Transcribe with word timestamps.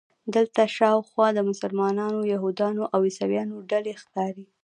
دلته 0.35 0.61
شاوخوا 0.77 1.27
د 1.33 1.39
مسلمانانو، 1.49 2.29
یهودانو 2.33 2.83
او 2.93 2.99
عیسویانو 3.09 3.55
ډلې 3.71 3.93
ښکاري. 4.01 4.45